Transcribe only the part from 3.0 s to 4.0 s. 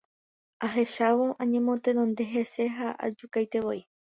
ajukaitevoi.